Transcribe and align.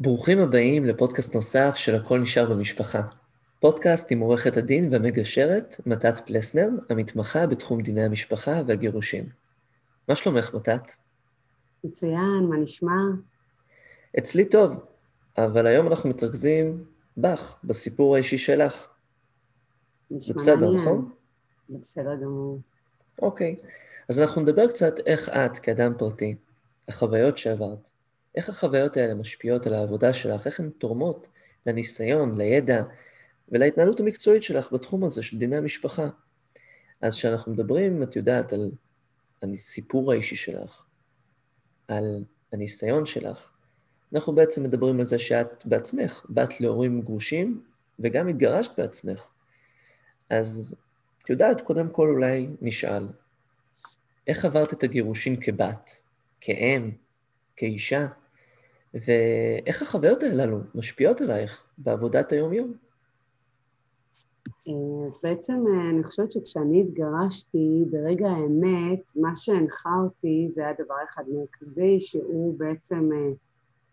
ברוכים 0.00 0.38
הבאים 0.38 0.84
לפודקאסט 0.84 1.34
נוסף 1.34 1.72
של 1.76 1.94
הכל 1.94 2.18
נשאר 2.18 2.50
במשפחה. 2.50 3.02
פודקאסט 3.60 4.12
עם 4.12 4.20
עורכת 4.20 4.56
הדין 4.56 4.92
והמגשרת 4.92 5.76
מתת 5.86 6.14
פלסנר, 6.26 6.68
המתמחה 6.90 7.46
בתחום 7.46 7.82
דיני 7.82 8.02
המשפחה 8.02 8.62
והגירושין. 8.66 9.28
מה 10.08 10.14
שלומך, 10.14 10.54
מתת? 10.54 10.92
מצוין, 11.84 12.46
מה 12.48 12.56
נשמע? 12.56 12.92
אצלי 14.18 14.44
טוב, 14.44 14.84
אבל 15.38 15.66
היום 15.66 15.86
אנחנו 15.86 16.10
מתרכזים 16.10 16.84
בך, 17.16 17.56
בסיפור 17.64 18.14
האישי 18.14 18.38
שלך. 18.38 18.88
נשמע 20.10 20.34
בסדר. 20.36 20.72
נכון? 20.72 21.10
זה 21.68 21.78
בסדר 21.78 22.16
גמור. 22.16 22.58
אוקיי. 23.22 23.56
אז 24.08 24.20
אנחנו 24.20 24.42
נדבר 24.42 24.68
קצת 24.68 24.94
איך 25.06 25.28
את, 25.28 25.58
כאדם 25.58 25.92
פרטי, 25.98 26.34
החוויות 26.88 27.38
שעברת, 27.38 27.90
איך 28.34 28.48
החוויות 28.48 28.96
האלה 28.96 29.14
משפיעות 29.14 29.66
על 29.66 29.74
העבודה 29.74 30.12
שלך, 30.12 30.46
איך 30.46 30.60
הן 30.60 30.70
תורמות 30.70 31.28
לניסיון, 31.66 32.38
לידע 32.38 32.82
ולהתנהלות 33.48 34.00
המקצועית 34.00 34.42
שלך 34.42 34.72
בתחום 34.72 35.04
הזה 35.04 35.22
של 35.22 35.38
דיני 35.38 35.56
המשפחה. 35.56 36.08
אז 37.00 37.14
כשאנחנו 37.14 37.52
מדברים, 37.52 38.02
את 38.02 38.16
יודעת, 38.16 38.52
על 38.52 38.70
הסיפור 39.42 40.12
האישי 40.12 40.36
שלך, 40.36 40.82
על 41.88 42.24
הניסיון 42.52 43.06
שלך, 43.06 43.50
אנחנו 44.12 44.34
בעצם 44.34 44.62
מדברים 44.62 44.98
על 44.98 45.04
זה 45.04 45.18
שאת 45.18 45.66
בעצמך 45.66 46.26
בת 46.30 46.60
להורים 46.60 47.00
גרושים 47.00 47.62
וגם 47.98 48.28
התגרשת 48.28 48.78
בעצמך. 48.78 49.30
אז 50.30 50.74
את 51.22 51.30
יודעת, 51.30 51.60
קודם 51.60 51.88
כל 51.88 52.08
אולי 52.08 52.48
נשאל, 52.60 53.08
איך 54.26 54.44
עברת 54.44 54.72
את 54.72 54.82
הגירושין 54.82 55.40
כבת, 55.40 56.02
כאם, 56.40 56.90
כאישה, 57.58 58.06
ואיך 58.94 59.82
החוויות 59.82 60.22
הללו 60.22 60.58
משפיעות 60.74 61.20
עלייך 61.20 61.64
בעבודת 61.78 62.32
היום-יום? 62.32 62.72
אה, 64.68 65.06
אז 65.06 65.20
בעצם 65.22 65.64
אה, 65.68 65.90
אני 65.90 66.04
חושבת 66.04 66.32
שכשאני 66.32 66.80
התגרשתי, 66.80 67.84
ברגע 67.90 68.28
האמת, 68.28 69.12
מה 69.16 69.36
שהנחה 69.36 69.90
אותי 70.04 70.46
זה 70.48 70.62
היה 70.62 70.72
דבר 70.78 70.94
אחד 71.10 71.22
מרכזי, 71.28 71.96
שהוא 72.00 72.58
בעצם 72.58 73.10
אה, 73.12 73.32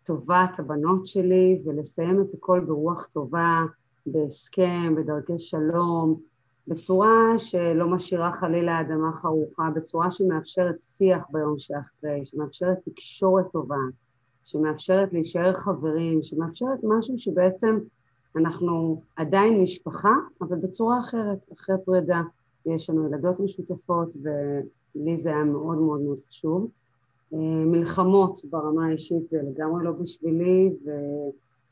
טובת 0.04 0.60
הבנות 0.60 1.08
שלי, 1.08 1.62
ולסיים 1.66 2.22
את 2.22 2.34
הכל 2.34 2.60
ברוח 2.60 3.06
טובה, 3.06 3.60
בהסכם, 4.06 4.96
בדרכי 4.98 5.40
שלום, 5.40 6.22
בצורה 6.68 7.34
שלא 7.38 7.88
משאירה 7.88 8.34
חלילה 8.34 8.82
אדמה 8.82 9.14
חרוכה, 9.14 9.70
בצורה 9.76 10.12
שמאפשרת 10.12 10.82
שיח 10.82 11.24
ביום 11.30 11.60
שאחרי, 11.60 12.26
שמאפשרת 12.26 12.78
תקשורת 12.86 13.46
טובה, 13.52 13.76
שמאפשרת 14.46 15.14
להישאר 15.14 15.54
חברים, 15.54 16.24
שמאפשרת 16.24 16.80
משהו 16.84 17.18
שבעצם 17.18 17.80
אנחנו 18.36 19.02
עדיין 19.16 19.62
משפחה, 19.62 20.14
אבל 20.42 20.58
בצורה 20.58 21.00
אחרת, 21.00 21.48
אחרי 21.54 21.76
פרידה. 21.86 22.22
יש 22.66 22.90
לנו 22.90 23.08
ילדות 23.08 23.40
משותפות, 23.40 24.16
ולי 24.16 25.18
זה 25.18 25.30
היה 25.30 25.44
מאוד 25.44 25.78
מאוד 25.78 26.02
מאוד 26.02 26.18
חשוב. 26.30 26.70
אה, 27.34 27.40
מלחמות 27.66 28.40
ברמה 28.50 28.88
האישית 28.88 29.28
זה 29.28 29.38
לגמרי 29.44 29.84
לא 29.84 29.92
בשבילי, 29.92 30.74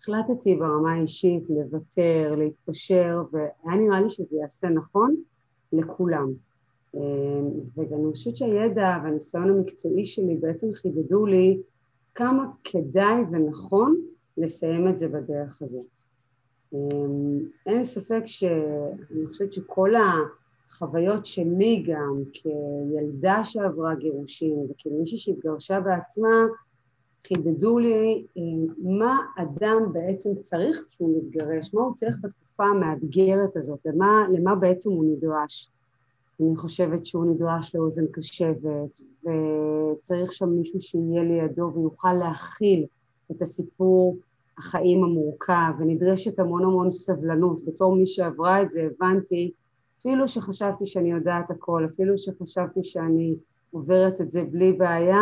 והחלטתי 0.10 0.56
ברמה 0.56 0.94
האישית 0.94 1.50
לוותר, 1.50 2.36
להתפשר, 2.38 3.24
והיה 3.32 3.80
נראה 3.80 4.02
לי 4.02 4.10
שזה 4.10 4.36
יעשה 4.36 4.70
נכון 4.70 5.16
לכולם. 5.74 6.34
אה, 6.96 7.00
וגם 7.78 7.98
אני 8.04 8.12
חושבת 8.12 8.38
שהידע 8.38 8.98
והניסיון 9.04 9.50
המקצועי 9.50 10.06
שלי 10.06 10.36
בעצם 10.36 10.68
חידדו 10.74 11.26
לי 11.26 11.58
כמה 12.16 12.46
כדאי 12.64 13.22
ונכון 13.32 14.02
לסיים 14.38 14.88
את 14.88 14.98
זה 14.98 15.08
בדרך 15.08 15.62
הזאת. 15.62 16.02
אמ, 16.74 17.40
אין 17.66 17.84
ספק 17.84 18.22
שאני 18.26 19.28
חושבת 19.28 19.54
שכל 19.54 19.94
החוויות 20.70 21.26
שלי 21.26 21.84
גם 21.88 22.24
כילדה 22.34 23.44
שעברה 23.44 23.96
גירושים 23.96 24.58
וכמישהי 24.70 25.18
שהתגרשה 25.18 25.80
בעצמה, 25.80 26.46
חידדו 27.28 27.80
לי 27.80 28.26
אמ, 28.38 28.66
מה 28.98 29.18
אדם 29.38 29.82
בעצם 29.94 30.30
צריך 30.42 30.82
כשהוא 30.90 31.18
מתגרש, 31.18 31.74
מה 31.74 31.82
הוא 31.82 31.96
צריך 31.96 32.18
בתקופה 32.22 32.66
המאתגרת 32.66 33.58
הזאת, 33.58 33.80
למה, 33.86 34.28
למה 34.32 34.56
בעצם 34.56 34.92
הוא 34.92 35.06
נדרש. 35.06 35.70
אני 36.42 36.56
חושבת 36.56 37.06
שהוא 37.06 37.26
נדרש 37.26 37.76
לאוזן 37.76 38.06
קשבת, 38.12 39.02
וצריך 39.24 40.34
שם 40.34 40.50
מישהו 40.50 40.80
שיהיה 40.80 41.24
לידו 41.24 41.72
ויוכל 41.76 42.14
להכיל 42.14 42.86
את 43.32 43.42
הסיפור 43.42 44.18
החיים 44.58 45.04
המורכב, 45.04 45.74
ונדרשת 45.80 46.40
המון 46.40 46.64
המון 46.64 46.90
סבלנות. 46.90 47.66
בתור 47.66 47.96
מי 47.96 48.08
שעברה 48.08 48.62
את 48.62 48.72
זה 48.72 48.88
הבנתי, 48.92 49.52
אפילו 50.00 50.28
שחשבתי 50.28 50.86
שאני 50.86 51.12
יודעת 51.12 51.52
הכל, 51.52 51.86
אפילו 51.94 52.18
שחשבתי 52.18 52.84
שאני 52.84 53.36
עוברת 53.72 54.22
את 54.22 54.32
זה 54.32 54.44
בלי 54.44 54.74
בעיה, 54.74 55.22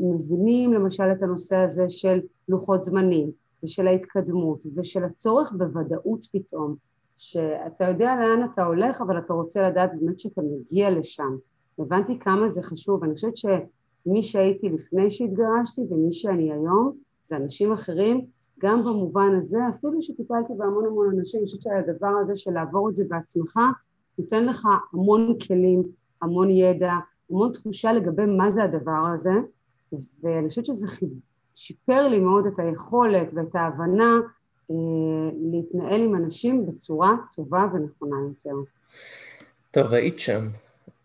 מבינים 0.00 0.72
למשל 0.72 1.12
את 1.12 1.22
הנושא 1.22 1.56
הזה 1.56 1.90
של 1.90 2.20
לוחות 2.48 2.84
זמנים, 2.84 3.30
ושל 3.64 3.86
ההתקדמות, 3.86 4.64
ושל 4.76 5.04
הצורך 5.04 5.52
בוודאות 5.52 6.26
פתאום, 6.32 6.74
שאתה 7.16 7.84
יודע 7.88 8.14
לאן 8.14 8.48
אתה 8.52 8.64
הולך, 8.64 9.00
אבל 9.00 9.18
אתה 9.18 9.32
רוצה 9.32 9.68
לדעת 9.68 9.90
באמת 10.00 10.20
שאתה 10.20 10.42
מגיע 10.42 10.90
לשם. 10.90 11.36
הבנתי 11.78 12.18
כמה 12.18 12.48
זה 12.48 12.62
חשוב, 12.62 13.04
אני 13.04 13.14
חושבת 13.14 13.36
שמי 13.36 14.22
שהייתי 14.22 14.68
לפני 14.68 15.10
שהתגרשתי 15.10 15.80
ומי 15.90 16.12
שאני 16.12 16.52
היום, 16.52 16.92
זה 17.24 17.36
אנשים 17.36 17.72
אחרים, 17.72 18.26
גם 18.60 18.84
במובן 18.84 19.34
הזה, 19.36 19.58
אפילו 19.68 20.02
שטיפלתי 20.02 20.52
בהמון 20.56 20.86
המון 20.86 21.18
אנשים, 21.18 21.40
אני 21.40 21.46
חושבת 21.46 21.62
שהדבר 21.62 22.14
הזה 22.20 22.36
של 22.36 22.50
לעבור 22.50 22.90
את 22.90 22.96
זה 22.96 23.04
בעצמך, 23.08 23.58
נותן 24.18 24.44
לך 24.44 24.66
המון 24.92 25.34
כלים, 25.46 25.82
המון 26.22 26.50
ידע, 26.50 26.92
המון 27.32 27.52
תחושה 27.52 27.92
לגבי 27.92 28.26
מה 28.26 28.50
זה 28.50 28.64
הדבר 28.64 29.06
הזה, 29.14 29.30
ואני 30.22 30.48
חושבת 30.48 30.64
שזה 30.64 30.88
שיפר 31.54 32.08
לי 32.08 32.18
מאוד 32.18 32.46
את 32.46 32.58
היכולת 32.58 33.28
ואת 33.34 33.54
ההבנה 33.54 34.20
אה, 34.70 34.76
להתנהל 35.52 36.02
עם 36.02 36.14
אנשים 36.14 36.66
בצורה 36.66 37.10
טובה 37.34 37.66
ונכונה 37.74 38.16
יותר. 38.28 38.56
טוב, 39.70 39.92
היית 39.92 40.18
שם, 40.18 40.48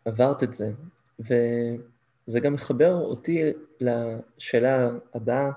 עברת 0.06 0.44
את 0.44 0.54
זה, 0.54 0.72
וזה 1.20 2.40
גם 2.40 2.54
מחבר 2.54 2.94
אותי 2.94 3.42
לשאלה 3.82 4.90
הבאה, 5.14 5.52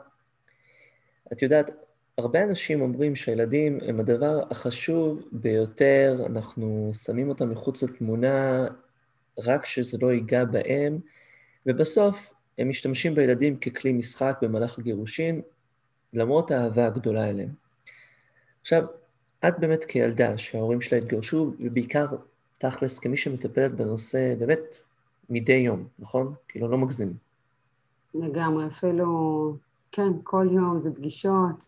את 1.33 1.43
יודעת, 1.43 1.71
הרבה 2.19 2.45
אנשים 2.45 2.81
אומרים 2.81 3.17
שהילדים 3.17 3.79
הם 3.87 4.01
הדבר 4.01 4.43
החשוב 4.51 5.23
ביותר, 5.33 6.23
אנחנו 6.27 6.91
שמים 6.95 7.29
אותם 7.29 7.51
מחוץ 7.51 7.83
לתמונה 7.83 8.67
רק 9.39 9.65
שזה 9.65 9.99
לא 10.03 10.13
ייגע 10.13 10.45
בהם, 10.45 10.99
ובסוף 11.67 12.33
הם 12.59 12.69
משתמשים 12.69 13.15
בילדים 13.15 13.57
ככלי 13.57 13.93
משחק 13.93 14.39
במהלך 14.43 14.79
הגירושין, 14.79 15.41
למרות 16.13 16.51
האהבה 16.51 16.87
הגדולה 16.87 17.31
אליהם. 17.31 17.51
עכשיו, 18.61 18.85
את 19.49 19.59
באמת 19.59 19.85
כילדה 19.85 20.39
שההורים 20.39 20.81
שלה 20.81 20.99
התגרשו, 20.99 21.53
ובעיקר 21.61 22.07
תכלס 22.59 22.99
כמי 22.99 23.17
שמטפלת 23.17 23.75
בנושא 23.75 24.35
באמת 24.39 24.79
מדי 25.31 25.53
יום, 25.53 25.87
נכון? 25.99 26.35
כאילו, 26.49 26.69
לא 26.69 26.79
מגזים. 26.79 27.13
לגמרי, 28.15 28.67
אפילו 28.67 29.07
כן, 29.93 30.13
כל 30.25 30.49
יום 30.53 30.79
זה 30.79 30.91
פגישות 30.95 31.65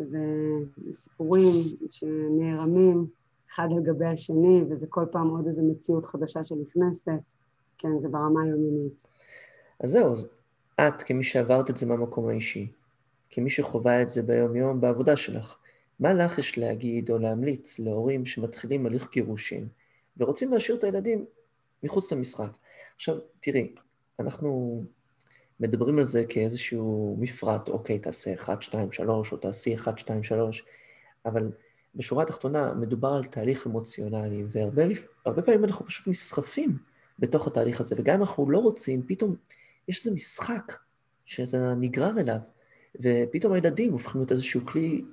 וסיפורים 0.90 1.52
שנערמים 1.90 3.06
אחד 3.50 3.68
על 3.76 3.82
גבי 3.82 4.06
השני, 4.06 4.62
וזה 4.70 4.86
כל 4.90 5.04
פעם 5.12 5.28
עוד 5.28 5.46
איזו 5.46 5.62
מציאות 5.64 6.06
חדשה 6.06 6.44
שנכנסת. 6.44 7.34
כן, 7.82 7.98
זה 7.98 8.08
ברמה 8.08 8.42
היומיומית. 8.42 9.06
אז 9.80 9.90
זהו, 9.90 10.12
אז 10.12 10.32
את, 10.80 11.02
כמי 11.02 11.24
שעברת 11.24 11.70
את 11.70 11.76
זה 11.76 11.86
מהמקום 11.86 12.28
האישי, 12.28 12.72
כמי 13.30 13.50
שחווה 13.50 14.02
את 14.02 14.08
זה 14.08 14.22
ביום-יום 14.22 14.80
בעבודה 14.80 15.16
שלך, 15.16 15.56
מה 16.00 16.14
לך 16.14 16.38
יש 16.38 16.58
להגיד 16.58 17.10
או 17.10 17.18
להמליץ 17.18 17.78
להורים 17.78 18.26
שמתחילים 18.26 18.86
הליך 18.86 19.08
גירושין 19.12 19.68
ורוצים 20.16 20.52
להשאיר 20.52 20.78
את 20.78 20.84
הילדים 20.84 21.24
מחוץ 21.82 22.12
למשחק? 22.12 22.50
עכשיו, 22.96 23.16
תראי, 23.40 23.74
אנחנו 24.18 24.82
מדברים 25.60 25.98
על 25.98 26.04
זה 26.04 26.24
כאיזשהו 26.28 27.16
מפרט, 27.20 27.68
אוקיי, 27.68 27.98
תעשה 27.98 28.34
1, 28.34 28.62
2, 28.62 28.92
3, 28.92 29.32
או 29.32 29.36
תעשי 29.36 29.74
1, 29.74 29.98
2, 29.98 30.22
3, 30.22 30.64
אבל 31.26 31.52
בשורה 31.94 32.22
התחתונה 32.22 32.74
מדובר 32.74 33.08
על 33.08 33.24
תהליך 33.24 33.66
אמוציונלי, 33.66 34.44
והרבה 34.48 35.42
פעמים 35.42 35.64
אנחנו 35.64 35.86
פשוט 35.86 36.08
נסחפים 36.08 36.78
בתוך 37.22 37.46
התהליך 37.46 37.80
הזה, 37.80 37.94
וגם 37.98 38.14
אם 38.14 38.20
אנחנו 38.20 38.50
לא 38.50 38.58
רוצים, 38.58 39.02
פתאום 39.06 39.36
יש 39.88 40.06
איזה 40.06 40.16
משחק 40.16 40.72
שאתה 41.24 41.74
נגרר 41.74 42.20
אליו, 42.20 42.38
ופתאום 43.00 43.52
הילדים 43.52 43.92
הופכים 43.92 44.20
להיות 44.20 44.32
איזשהו 44.32 44.66
כלי, 44.66 45.04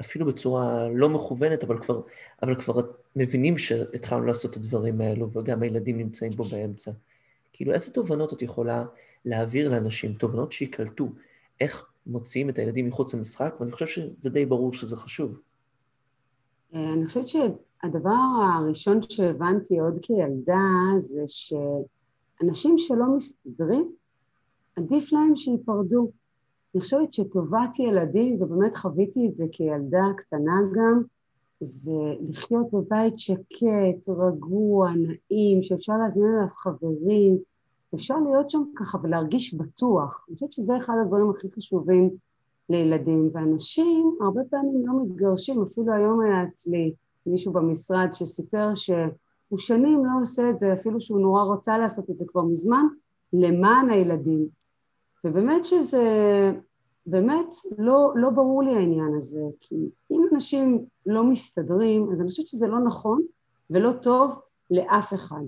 אפילו 0.00 0.26
בצורה 0.26 0.88
לא 0.88 1.08
מכוונת, 1.08 1.64
אבל 1.64 1.78
כבר, 1.82 2.00
אבל 2.42 2.60
כבר 2.60 2.80
מבינים 3.16 3.58
שהתחלנו 3.58 4.26
לעשות 4.26 4.50
את 4.50 4.56
הדברים 4.56 5.00
האלו, 5.00 5.30
וגם 5.30 5.62
הילדים 5.62 5.98
נמצאים 5.98 6.32
פה 6.32 6.44
באמצע. 6.52 6.90
כאילו, 7.52 7.72
איזה 7.72 7.92
תובנות 7.92 8.32
את 8.32 8.42
יכולה 8.42 8.84
להעביר 9.24 9.68
לאנשים, 9.68 10.12
תובנות 10.12 10.52
שיקלטו, 10.52 11.08
איך 11.60 11.86
מוציאים 12.06 12.50
את 12.50 12.58
הילדים 12.58 12.86
מחוץ 12.86 13.14
למשחק, 13.14 13.54
ואני 13.60 13.72
חושב 13.72 13.86
שזה 13.86 14.30
די 14.30 14.46
ברור 14.46 14.72
שזה 14.72 14.96
חשוב. 14.96 15.40
אה, 16.74 16.92
אני 16.92 17.06
חושבת 17.06 17.28
שהדבר 17.82 18.14
הראשון 18.54 18.98
שהבנתי 19.02 19.78
עוד 19.78 19.98
כילדה 20.02 20.58
זה 20.98 21.22
שאנשים 21.26 22.78
שלא 22.78 23.04
מסתדרים, 23.16 23.92
עדיף 24.76 25.12
להם 25.12 25.36
שייפרדו. 25.36 26.10
אני 26.74 26.80
חושבת 26.80 27.12
שטובת 27.12 27.78
ילדים, 27.78 28.42
ובאמת 28.42 28.76
חוויתי 28.76 29.28
את 29.28 29.36
זה 29.36 29.44
כילדה 29.52 30.04
קטנה 30.16 30.60
גם, 30.74 31.02
זה 31.60 31.92
לחיות 32.28 32.66
בבית 32.72 33.18
שקט, 33.18 34.08
רגוע, 34.08 34.90
נעים, 34.90 35.62
שאפשר 35.62 35.92
להזמין 36.02 36.30
אליו 36.36 36.48
חברים, 36.48 37.38
אפשר 37.94 38.14
להיות 38.18 38.50
שם 38.50 38.62
ככה 38.76 38.98
ולהרגיש 39.02 39.54
בטוח. 39.54 40.24
אני 40.28 40.34
חושבת 40.34 40.52
שזה 40.52 40.76
אחד 40.76 40.94
הדברים 41.02 41.30
הכי 41.30 41.48
חשובים 41.50 42.10
לילדים, 42.68 43.30
ואנשים 43.32 44.16
הרבה 44.20 44.40
פעמים 44.50 44.86
לא 44.86 45.02
מתגרשים, 45.02 45.62
אפילו 45.62 45.92
היום 45.92 46.20
היה 46.20 46.44
אצלי 46.44 46.94
מישהו 47.26 47.52
במשרד 47.52 48.08
שסיפר 48.12 48.74
שהוא 48.74 49.58
שנים 49.58 50.04
לא 50.04 50.10
עושה 50.20 50.50
את 50.50 50.58
זה, 50.58 50.72
אפילו 50.72 51.00
שהוא 51.00 51.20
נורא 51.20 51.42
רוצה 51.42 51.78
לעשות 51.78 52.10
את 52.10 52.18
זה 52.18 52.24
כבר 52.28 52.42
מזמן, 52.42 52.86
למען 53.32 53.90
הילדים. 53.90 54.48
ובאמת 55.24 55.64
שזה, 55.64 56.02
באמת 57.06 57.54
לא, 57.78 58.12
לא 58.16 58.30
ברור 58.30 58.62
לי 58.62 58.74
העניין 58.74 59.14
הזה, 59.16 59.42
כי 59.60 59.74
אם 60.10 60.22
אנשים 60.32 60.84
לא 61.06 61.24
מסתדרים, 61.24 62.12
אז 62.12 62.20
אני 62.20 62.28
חושבת 62.28 62.46
שזה 62.46 62.66
לא 62.66 62.78
נכון 62.78 63.22
ולא 63.70 63.92
טוב 63.92 64.40
לאף 64.70 65.14
אחד. 65.14 65.42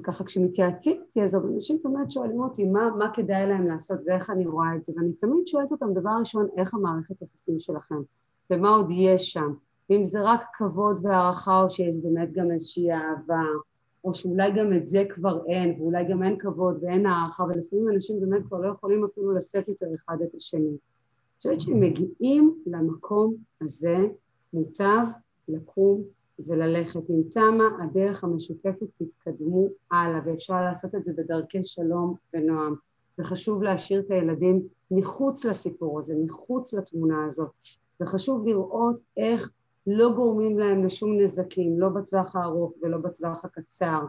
וככה 0.00 0.24
כשמתייעצים 0.24 1.00
איתי, 1.06 1.22
אז 1.22 1.36
אנשים 1.36 1.78
באמת 1.84 2.10
שואלים 2.10 2.40
אותי 2.40 2.64
מה, 2.64 2.90
מה 2.98 3.10
כדאי 3.14 3.46
להם 3.46 3.66
לעשות 3.66 4.00
ואיך 4.06 4.30
אני 4.30 4.46
רואה 4.46 4.76
את 4.76 4.84
זה, 4.84 4.92
ואני 4.96 5.12
תמיד 5.12 5.46
שואלת 5.46 5.72
אותם, 5.72 5.94
דבר 5.94 6.10
ראשון, 6.18 6.48
איך 6.56 6.74
המערכת 6.74 7.22
יחסים 7.22 7.60
שלכם, 7.60 8.02
ומה 8.50 8.68
עוד 8.68 8.90
יש 8.90 9.32
שם, 9.32 9.52
ואם 9.90 10.04
זה 10.04 10.22
רק 10.22 10.44
כבוד 10.54 11.00
והערכה, 11.02 11.62
או 11.62 11.70
שיש 11.70 11.94
באמת 12.02 12.32
גם 12.32 12.50
איזושהי 12.50 12.92
אהבה, 12.92 13.44
או 14.04 14.14
שאולי 14.14 14.50
גם 14.50 14.76
את 14.76 14.88
זה 14.88 15.04
כבר 15.08 15.46
אין, 15.46 15.80
ואולי 15.80 16.04
גם 16.10 16.22
אין 16.22 16.38
כבוד 16.38 16.78
ואין 16.82 17.06
הערכה, 17.06 17.44
ולפעמים 17.44 17.88
אנשים 17.88 18.20
באמת 18.20 18.42
כבר 18.46 18.60
לא 18.60 18.72
יכולים 18.72 19.04
אפילו 19.04 19.32
לשאת 19.32 19.68
יותר 19.68 19.86
אחד 19.94 20.16
את 20.22 20.34
השני. 20.34 20.68
אני 20.68 20.76
חושבת 21.36 21.60
שהם 21.60 21.80
מגיעים 21.80 22.58
למקום 22.66 23.34
הזה, 23.60 23.96
מוטב 24.52 25.04
לקום 25.48 26.02
וללכת. 26.46 27.00
עם 27.08 27.22
תמה 27.30 27.64
הדרך 27.82 28.24
המשותפת 28.24 28.86
תתקדמו 28.94 29.68
הלאה, 29.90 30.20
ואפשר 30.24 30.62
לעשות 30.62 30.94
את 30.94 31.04
זה 31.04 31.12
בדרכי 31.16 31.64
שלום 31.64 32.14
ונועם. 32.34 32.74
וחשוב 33.18 33.62
להשאיר 33.62 34.00
את 34.00 34.10
הילדים 34.10 34.62
מחוץ 34.90 35.44
לסיפור 35.44 35.98
הזה, 35.98 36.14
מחוץ 36.24 36.74
לתמונה 36.74 37.24
הזאת. 37.24 37.50
וחשוב 38.00 38.46
לראות 38.46 39.00
איך 39.16 39.50
לא 39.86 40.12
גורמים 40.12 40.58
להם 40.58 40.84
לשום 40.84 41.20
נזקים, 41.20 41.80
לא 41.80 41.88
בטווח 41.88 42.36
הארוך 42.36 42.72
ולא 42.82 42.98
בטווח 42.98 43.44
הקצר. 43.44 44.00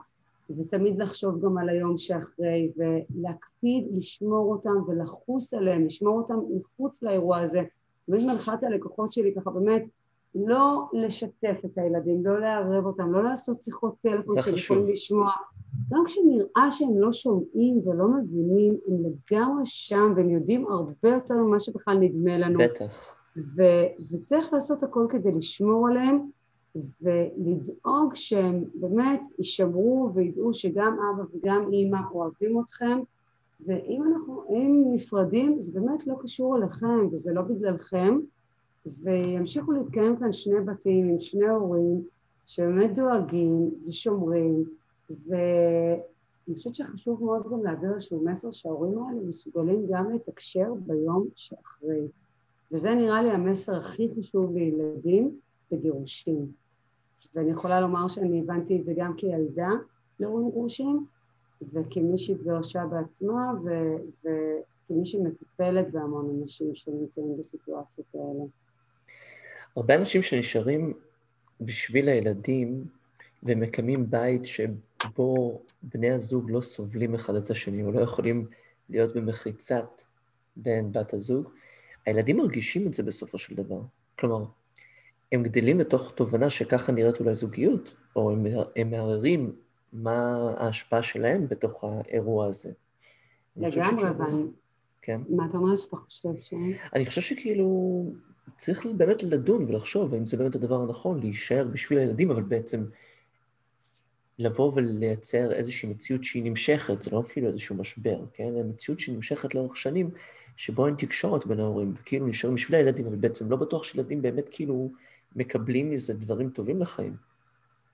ותמיד 0.57 1.01
לחשוב 1.01 1.45
גם 1.45 1.57
על 1.57 1.69
היום 1.69 1.97
שאחרי, 1.97 2.71
ולהקפיד 2.77 3.87
לשמור 3.97 4.51
אותם 4.53 4.75
ולחוס 4.87 5.53
עליהם, 5.53 5.85
לשמור 5.85 6.17
אותם 6.17 6.39
מחוץ 6.57 7.03
לאירוע 7.03 7.39
הזה. 7.39 7.61
תמיד 8.05 8.25
מנחה 8.25 8.53
את 8.53 8.63
הלקוחות 8.63 9.13
שלי 9.13 9.33
ככה 9.35 9.51
באמת 9.51 9.83
לא 10.35 10.89
לשתף 10.93 11.57
את 11.65 11.77
הילדים, 11.77 12.25
לא 12.25 12.39
לערב 12.39 12.85
אותם, 12.85 13.11
לא 13.11 13.23
לעשות 13.23 13.63
שיחות 13.63 13.95
טלפון 14.01 14.41
שהם 14.41 14.55
יכולים 14.55 14.87
לשמוע. 14.87 15.31
גם 15.91 16.03
כשנראה 16.05 16.71
שהם 16.71 16.99
לא 16.99 17.11
שומעים 17.11 17.81
ולא 17.85 18.07
מבינים, 18.07 18.77
הם 18.87 18.95
לגמרי 19.05 19.65
שם 19.65 20.13
והם 20.15 20.29
יודעים 20.29 20.67
הרבה 20.67 21.09
יותר 21.09 21.35
ממה 21.35 21.59
שבכלל 21.59 21.97
נדמה 21.97 22.37
לנו. 22.37 22.59
בטח. 22.59 23.15
ו- 23.37 24.11
וצריך 24.11 24.53
לעשות 24.53 24.83
הכל 24.83 25.07
כדי 25.09 25.31
לשמור 25.31 25.87
עליהם 25.87 26.19
ולדאוג 27.01 28.15
שהם 28.15 28.63
באמת 28.73 29.21
יישמרו 29.37 30.11
וידעו 30.13 30.53
שגם 30.53 30.97
אבא 30.99 31.23
וגם 31.33 31.73
אימא 31.73 31.99
אוהבים 32.11 32.61
אתכם. 32.61 32.99
ואם 33.65 34.03
אנחנו, 34.03 34.43
אם 34.49 34.83
נפרדים 34.93 35.59
זה 35.59 35.79
באמת 35.79 36.07
לא 36.07 36.15
קשור 36.21 36.57
אליכם 36.57 37.07
וזה 37.11 37.33
לא 37.33 37.41
בגללכם. 37.41 38.19
וימשיכו 38.85 39.71
להתקיים 39.71 40.17
כאן 40.17 40.33
שני 40.33 40.59
בתים 40.65 41.09
עם 41.09 41.19
שני 41.19 41.47
הורים 41.47 42.01
שבאמת 42.45 42.95
דואגים 42.95 43.69
ושומרים. 43.87 44.63
ואני 45.09 46.53
חושבת 46.53 46.75
שחשוב 46.75 47.23
מאוד 47.23 47.43
גם 47.51 47.63
להעביר 47.63 47.93
איזשהו 47.93 48.25
מסר 48.25 48.51
שההורים 48.51 49.03
האלה 49.03 49.19
מסוגלים 49.27 49.85
גם 49.89 50.13
לתקשר 50.13 50.73
ביום 50.85 51.27
שאחרי 51.35 52.07
וזה 52.73 52.95
נראה 52.95 53.21
לי 53.21 53.31
המסר 53.31 53.77
הכי 53.77 54.09
חשוב 54.19 54.55
לילדים 54.55 55.39
בגירושים 55.71 56.51
ואני 57.35 57.51
יכולה 57.51 57.81
לומר 57.81 58.07
שאני 58.07 58.39
הבנתי 58.39 58.79
את 58.79 58.85
זה 58.85 58.93
גם 58.97 59.13
כילדה 59.17 59.69
להורים 60.19 60.49
גרושים 60.49 61.05
וכמי 61.73 62.17
שהתגרשה 62.17 62.85
בעצמה 62.85 63.51
ו- 63.63 63.97
וכמי 64.19 65.05
שמטפלת 65.05 65.91
בהמון 65.91 66.39
אנשים 66.41 66.75
שנמצאים 66.75 67.37
בסיטואציות 67.37 68.07
האלה. 68.13 68.43
הרבה 69.75 69.95
אנשים 69.95 70.21
שנשארים 70.21 70.93
בשביל 71.61 72.09
הילדים 72.09 72.85
ומקיימים 73.43 74.09
בית 74.09 74.45
שבו 74.45 75.61
בני 75.83 76.11
הזוג 76.11 76.49
לא 76.49 76.61
סובלים 76.61 77.15
אחד 77.15 77.35
את 77.35 77.49
השני 77.49 77.83
או 77.83 77.91
לא 77.91 77.99
יכולים 77.99 78.47
להיות 78.89 79.15
במחיצת 79.15 80.01
בן 80.55 80.91
בת 80.91 81.13
הזוג, 81.13 81.49
הילדים 82.05 82.37
מרגישים 82.37 82.87
את 82.87 82.93
זה 82.93 83.03
בסופו 83.03 83.37
של 83.37 83.55
דבר. 83.55 83.81
כלומר, 84.19 84.45
הם 85.31 85.43
גדלים 85.43 85.79
לתוך 85.79 86.11
תובנה 86.15 86.49
שככה 86.49 86.91
נראית 86.91 87.19
אולי 87.19 87.35
זוגיות, 87.35 87.93
או 88.15 88.31
הם, 88.31 88.45
הם 88.75 88.91
מערערים 88.91 89.55
מה 89.93 90.49
ההשפעה 90.57 91.03
שלהם 91.03 91.47
בתוך 91.47 91.83
האירוע 91.83 92.45
הזה. 92.45 92.71
לגמרי, 93.57 94.09
אבל... 94.09 94.47
כן. 95.01 95.21
מה 95.29 95.45
אתה 95.49 95.57
אומר 95.57 95.75
שאתה 95.75 95.95
חושב 95.97 96.29
ש... 96.41 96.53
אני 96.95 97.05
חושב 97.05 97.21
שכאילו 97.21 98.05
צריך 98.57 98.85
באמת 98.85 99.23
לדון 99.23 99.65
ולחשוב 99.65 100.13
האם 100.13 100.27
זה 100.27 100.37
באמת 100.37 100.55
הדבר 100.55 100.81
הנכון, 100.81 101.19
להישאר 101.19 101.67
בשביל 101.73 101.99
הילדים, 101.99 102.31
אבל 102.31 102.43
בעצם 102.43 102.85
לבוא 104.39 104.71
ולייצר 104.75 105.51
איזושהי 105.53 105.89
מציאות 105.89 106.23
שהיא 106.23 106.43
נמשכת, 106.43 107.01
זה 107.01 107.11
לא 107.11 107.23
כאילו 107.29 107.47
איזשהו 107.47 107.75
משבר, 107.75 108.25
כן? 108.33 108.49
מציאות 108.69 108.99
שנמשכת 108.99 109.55
לאורך 109.55 109.77
שנים, 109.77 110.09
שבו 110.55 110.85
אין 110.87 110.95
תקשורת 110.95 111.45
בין 111.45 111.59
ההורים, 111.59 111.93
וכאילו 111.95 112.27
נשארים 112.27 112.55
בשביל 112.55 112.75
הילדים, 112.75 113.05
אבל 113.05 113.15
בעצם 113.15 113.51
לא 113.51 113.57
בטוח 113.57 113.83
שילדים 113.83 114.21
באמת 114.21 114.45
כאילו 114.51 114.91
מקבלים 115.35 115.91
מזה 115.91 116.13
דברים 116.13 116.49
טובים 116.49 116.79
לחיים. 116.79 117.15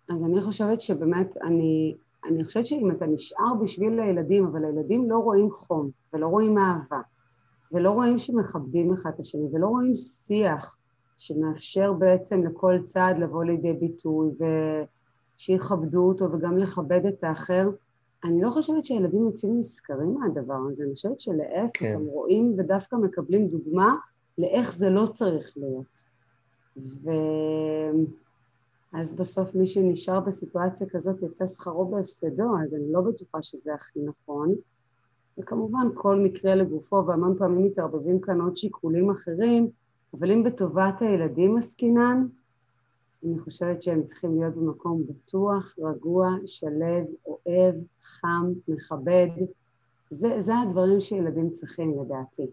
אז 0.09 0.23
אני 0.23 0.41
חושבת 0.41 0.81
שבאמת, 0.81 1.37
אני, 1.43 1.95
אני 2.25 2.43
חושבת 2.43 2.65
שאם 2.65 2.91
אתה 2.91 3.05
נשאר 3.05 3.53
בשביל 3.63 3.99
הילדים, 3.99 4.45
אבל 4.45 4.65
הילדים 4.65 5.09
לא 5.09 5.17
רואים 5.17 5.51
חום, 5.51 5.89
ולא 6.13 6.27
רואים 6.27 6.57
אהבה, 6.57 7.01
ולא 7.71 7.91
רואים 7.91 8.19
שמכבדים 8.19 8.93
אחד 8.93 9.11
את 9.15 9.19
השני, 9.19 9.47
ולא 9.53 9.67
רואים 9.67 9.95
שיח 9.95 10.77
שמאפשר 11.17 11.93
בעצם 11.93 12.43
לכל 12.43 12.79
צד 12.83 13.13
לבוא 13.19 13.43
לידי 13.43 13.73
ביטוי, 13.73 14.29
ושיכבדו 15.37 16.07
אותו 16.07 16.31
וגם 16.31 16.57
לכבד 16.57 17.05
את 17.05 17.23
האחר, 17.23 17.69
אני 18.23 18.41
לא 18.41 18.49
חושבת 18.49 18.85
שילדים 18.85 19.25
יוצאים 19.25 19.59
נשכרים 19.59 20.13
מהדבר 20.13 20.59
הזה, 20.71 20.83
אני 20.83 20.93
חושבת 20.93 21.19
שלהפך, 21.19 21.79
כן. 21.79 21.93
הם 21.93 22.05
רואים 22.05 22.55
ודווקא 22.57 22.95
מקבלים 22.95 23.47
דוגמה 23.47 23.95
לאיך 24.38 24.73
זה 24.73 24.89
לא 24.89 25.05
צריך 25.05 25.53
להיות. 25.57 26.03
ואז 28.93 29.13
בסוף 29.15 29.55
מי 29.55 29.67
שנשאר 29.67 30.19
בסיטואציה 30.19 30.88
כזאת 30.89 31.21
יצא 31.21 31.47
שכרו 31.47 31.85
בהפסדו, 31.85 32.43
אז 32.63 32.75
אני 32.75 32.91
לא 32.91 33.01
בטוחה 33.01 33.41
שזה 33.41 33.73
הכי 33.73 33.99
נכון. 33.99 34.55
וכמובן 35.38 35.88
כל 35.93 36.19
מקרה 36.19 36.55
לגופו, 36.55 37.07
והמון 37.07 37.38
פעמים 37.38 37.65
מתערבבים 37.65 38.21
כאן 38.21 38.41
עוד 38.41 38.57
שיקולים 38.57 39.09
אחרים, 39.09 39.69
אבל 40.13 40.31
אם 40.31 40.43
בטובת 40.43 41.01
הילדים 41.01 41.57
עסקינן, 41.57 42.27
אני 43.23 43.39
חושבת 43.39 43.81
שהם 43.81 44.03
צריכים 44.05 44.39
להיות 44.39 44.55
במקום 44.55 45.03
בטוח, 45.07 45.75
רגוע, 45.79 46.27
שלב, 46.45 47.05
אוהב, 47.25 47.75
חם, 48.03 48.53
מכבד. 48.67 49.27
זה, 50.09 50.39
זה 50.39 50.53
הדברים 50.57 51.01
שילדים 51.01 51.49
צריכים 51.49 51.99
לדעתי. 52.01 52.47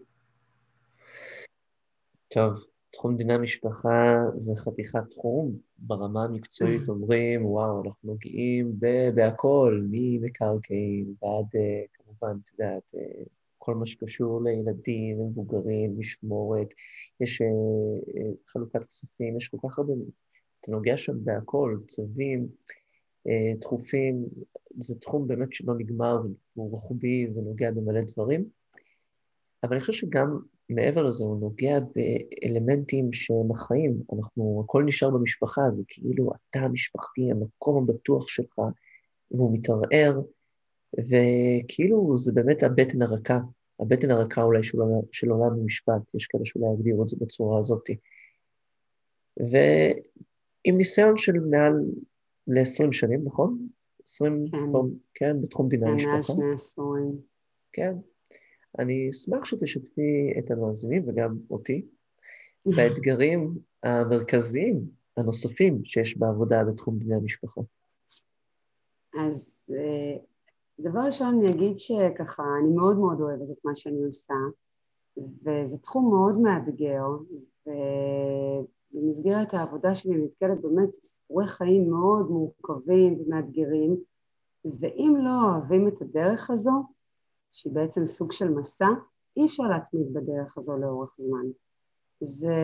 טוב, 2.27 2.53
תחום 2.89 3.17
דיני 3.17 3.33
המשפחה 3.33 4.15
זה 4.35 4.53
חתיכת 4.55 5.03
תחום. 5.11 5.57
ברמה 5.77 6.23
המקצועית 6.23 6.89
אומרים, 6.89 7.45
וואו, 7.45 7.83
אנחנו 7.85 8.09
נוגעים 8.11 8.79
בהכל, 9.15 9.81
ממקרקעין 9.91 11.13
ועד, 11.21 11.45
אה, 11.55 11.83
כמובן, 11.93 12.37
את 12.43 12.49
יודעת, 12.51 12.91
אה, 12.97 13.23
כל 13.57 13.75
מה 13.75 13.85
שקשור 13.85 14.43
לילדים, 14.43 15.19
מבוגרים, 15.19 15.99
משמורת, 15.99 16.67
יש 17.21 17.41
אה, 17.41 17.47
חלוקת 18.47 18.85
כספים, 18.85 19.37
יש 19.37 19.47
כל 19.47 19.57
כך 19.63 19.79
הרבה 19.79 19.93
אתה 20.67 20.75
נוגע 20.75 20.97
שם 20.97 21.23
בהכל, 21.23 21.77
צווים, 21.87 22.47
אה, 23.27 23.53
דחופים, 23.59 24.25
זה 24.79 24.95
תחום 24.95 25.27
באמת 25.27 25.53
שלא 25.53 25.73
נגמר, 25.77 26.21
והוא 26.55 26.71
רוחבי 26.71 27.27
ונוגע 27.27 27.71
במלא 27.71 28.01
דברים. 28.01 28.45
אבל 29.63 29.71
אני 29.71 29.79
חושב 29.79 29.93
שגם 29.93 30.39
מעבר 30.69 31.03
לזה, 31.03 31.23
הוא 31.23 31.39
נוגע 31.39 31.79
באלמנטים 31.79 33.13
שהם 33.13 33.51
החיים. 33.51 34.01
אנחנו, 34.15 34.63
הכל 34.65 34.83
נשאר 34.83 35.09
במשפחה, 35.09 35.61
זה 35.71 35.83
כאילו 35.87 36.31
התא 36.35 36.59
המשפחתי, 36.59 37.31
המקום 37.31 37.83
הבטוח 37.83 38.27
שלך, 38.27 38.59
והוא 39.31 39.53
מתערער, 39.53 40.21
וכאילו 40.97 42.17
זה 42.17 42.31
באמת 42.31 42.63
הבטן 42.63 43.01
הרכה, 43.01 43.39
הבטן 43.79 44.11
הרכה 44.11 44.43
אולי 44.43 44.63
של, 44.63 44.77
של 45.11 45.29
עולם 45.29 45.59
המשפט, 45.59 46.01
יש 46.13 46.27
כאלה 46.27 46.45
שאולי 46.45 46.67
יגדירו 46.73 47.03
את 47.03 47.07
זה 47.07 47.17
בצורה 47.21 47.59
הזאת. 47.59 47.89
ועם 50.67 50.77
ניסיון 50.77 51.17
של 51.17 51.33
מעל 51.49 51.73
ל-20 52.47 52.91
שנים, 52.91 53.21
נכון? 53.25 53.67
20, 54.03 54.45
כן, 54.51 54.57
כן 55.13 55.41
בתחום 55.41 55.67
דיני 55.67 55.89
המשפחה. 55.89 56.11
כן, 56.11 56.13
מעל 56.13 56.23
שני 56.23 56.53
עשורים. 56.53 57.17
כן. 57.73 57.93
אני 58.79 59.09
אשמח 59.09 59.45
שתשתפי 59.45 60.33
את 60.39 60.51
המאזינים 60.51 61.03
וגם 61.07 61.37
אותי 61.49 61.85
באתגרים 62.75 63.57
המרכזיים 63.83 64.81
הנוספים 65.17 65.81
שיש 65.85 66.17
בעבודה 66.17 66.63
בתחום 66.63 66.97
דיני 66.99 67.15
המשפחה. 67.15 67.61
אז 69.19 69.69
אה, 69.77 70.17
דבר 70.79 70.99
ראשון 70.99 71.39
אני 71.39 71.51
אגיד 71.51 71.79
שככה, 71.79 72.43
אני 72.61 72.73
מאוד 72.75 72.97
מאוד 72.97 73.21
אוהבת 73.21 73.51
את 73.51 73.65
מה 73.65 73.75
שאני 73.75 74.03
עושה, 74.03 74.33
וזה 75.17 75.77
תחום 75.77 76.09
מאוד 76.09 76.37
מאתגר, 76.41 77.03
ובמסגרת 78.97 79.53
העבודה 79.53 79.95
שלי 79.95 80.17
נתקלת 80.17 80.61
באמת 80.61 80.89
בסיפורי 81.03 81.47
חיים 81.47 81.89
מאוד 81.89 82.29
מורכבים 82.29 83.19
ומאתגרים, 83.19 83.97
ואם 84.79 85.15
לא 85.17 85.49
אוהבים 85.49 85.87
את 85.87 86.01
הדרך 86.01 86.49
הזו, 86.49 86.83
שהיא 87.51 87.73
בעצם 87.73 88.05
סוג 88.05 88.31
של 88.31 88.49
מסע, 88.49 88.87
אי 89.37 89.45
אפשר 89.45 89.63
להתמיד 89.63 90.13
בדרך 90.13 90.57
הזו 90.57 90.77
לאורך 90.77 91.13
זמן. 91.15 91.45
זה 92.21 92.55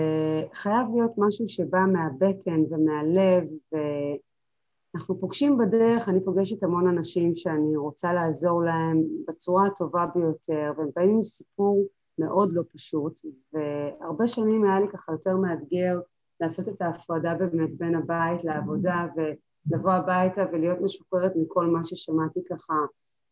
חייב 0.53 0.87
להיות 0.93 1.11
משהו 1.17 1.49
שבא 1.49 1.79
מהבטן 1.93 2.63
ומהלב, 2.69 3.43
ואנחנו 3.71 5.19
פוגשים 5.19 5.57
בדרך, 5.57 6.09
אני 6.09 6.23
פוגשת 6.25 6.63
המון 6.63 6.87
אנשים 6.87 7.35
שאני 7.35 7.77
רוצה 7.77 8.13
לעזור 8.13 8.63
להם 8.63 9.03
בצורה 9.27 9.67
הטובה 9.67 10.05
ביותר, 10.15 10.73
והם 10.77 10.89
באים 10.95 11.09
עם 11.09 11.23
סיפור 11.23 11.85
מאוד 12.19 12.53
לא 12.53 12.63
פשוט, 12.73 13.19
והרבה 13.53 14.27
שנים 14.27 14.63
היה 14.63 14.79
לי 14.79 14.87
ככה 14.87 15.11
יותר 15.11 15.37
מאתגר 15.37 15.99
לעשות 16.41 16.69
את 16.69 16.81
ההפרדה 16.81 17.33
באמת 17.33 17.77
בין 17.77 17.95
הבית 17.95 18.43
לעבודה, 18.43 19.07
ולבוא 19.15 19.91
הביתה 19.91 20.45
ולהיות 20.51 20.81
משוחררת 20.81 21.31
מכל 21.35 21.65
מה 21.65 21.83
ששמעתי 21.83 22.39
ככה 22.49 22.73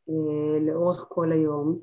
אה, 0.09 0.59
לאורך 0.59 1.05
כל 1.09 1.31
היום. 1.31 1.79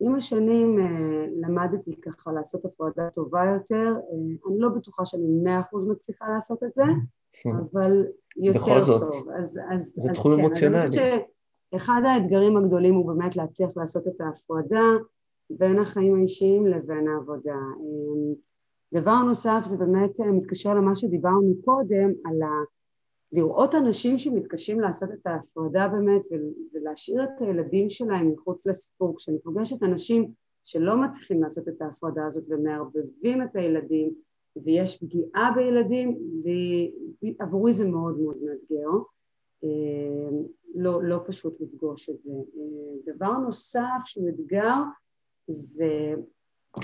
עם 0.00 0.14
השנים 0.14 0.78
אה, 0.78 1.26
למדתי 1.40 2.00
ככה 2.00 2.32
לעשות 2.32 2.64
הפרדה 2.64 3.10
טובה 3.10 3.44
יותר, 3.44 3.94
אה, 3.96 4.50
אני 4.50 4.60
לא 4.60 4.68
בטוחה 4.68 5.04
שאני 5.04 5.28
מאה 5.42 5.60
אחוז 5.60 5.88
מצליחה 5.88 6.24
לעשות 6.28 6.62
את 6.62 6.74
זה, 6.74 6.82
אבל 7.72 8.06
יותר 8.36 8.58
בכל 8.58 8.80
זאת, 8.80 9.00
טוב. 9.00 9.30
אז, 9.38 9.60
אז, 9.70 9.94
זה 9.96 10.10
אז 10.10 10.16
תחום 10.16 10.32
כן, 10.34 10.40
אמוציונלי. 10.40 10.80
אני 10.80 10.88
חושבת 10.88 11.22
שאחד 11.72 12.02
האתגרים 12.04 12.56
הגדולים 12.56 12.94
הוא 12.94 13.06
באמת 13.06 13.36
להצליח 13.36 13.70
לעשות 13.76 14.06
את 14.08 14.20
ההפרדה 14.20 14.86
בין 15.50 15.78
החיים 15.78 16.16
האישיים 16.16 16.66
לבין 16.66 17.08
העבודה. 17.08 17.58
דבר 18.92 19.22
נוסף 19.22 19.60
זה 19.64 19.76
באמת 19.76 20.20
מתקשר 20.20 20.74
למה 20.74 20.94
שדיברנו 20.94 21.54
קודם 21.64 22.10
על 22.24 22.42
ה... 22.42 22.64
לראות 23.32 23.74
אנשים 23.74 24.18
שמתקשים 24.18 24.80
לעשות 24.80 25.10
את 25.10 25.26
ההפרדה 25.26 25.88
באמת 25.88 26.22
ולהשאיר 26.74 27.24
את 27.24 27.42
הילדים 27.42 27.90
שלהם 27.90 28.30
מחוץ 28.30 28.66
לסיפור. 28.66 29.16
כשאני 29.16 29.38
פוגשת 29.38 29.82
אנשים 29.82 30.32
שלא 30.64 30.96
מצליחים 30.96 31.42
לעשות 31.42 31.68
את 31.68 31.82
ההפרדה 31.82 32.26
הזאת 32.26 32.44
ומערבבים 32.48 33.42
את 33.42 33.56
הילדים 33.56 34.14
ויש 34.56 34.98
פגיעה 34.98 35.52
בילדים, 35.54 36.18
ועבורי 37.40 37.72
זה 37.72 37.88
מאוד 37.88 38.18
מאוד 38.18 38.36
מאתגר. 38.36 38.90
אה, 39.64 40.38
לא, 40.74 41.02
לא 41.02 41.20
פשוט 41.26 41.60
לפגוש 41.60 42.10
את 42.10 42.22
זה. 42.22 42.32
אה, 42.32 43.14
דבר 43.14 43.32
נוסף 43.32 44.02
שהוא 44.04 44.28
אתגר 44.28 44.74
זה 45.48 46.14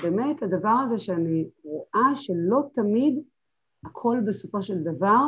באמת 0.03 0.43
הדבר 0.43 0.77
הזה 0.85 0.99
שאני 0.99 1.49
רואה 1.65 2.15
שלא 2.15 2.61
תמיד 2.75 3.23
הכל 3.85 4.19
בסופו 4.27 4.63
של 4.63 4.79
דבר 4.83 5.27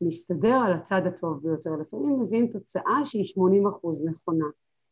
להסתדר 0.00 0.56
על 0.66 0.72
הצד 0.72 1.02
הטוב 1.06 1.42
ביותר. 1.42 1.70
לפעמים 1.80 2.20
מביאים 2.20 2.46
תוצאה 2.46 3.04
שהיא 3.04 3.24
80 3.24 3.66
אחוז 3.66 4.04
נכונה. 4.04 4.46